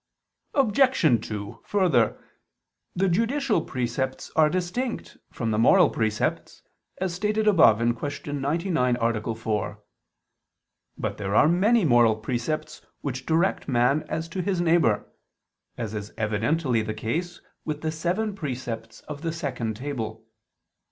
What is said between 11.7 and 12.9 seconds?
moral precepts